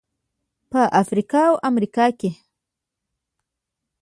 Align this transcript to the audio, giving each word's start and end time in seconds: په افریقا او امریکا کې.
په 0.71 0.81
افریقا 1.01 1.41
او 1.51 1.55
امریکا 1.69 2.05
کې. 2.19 2.31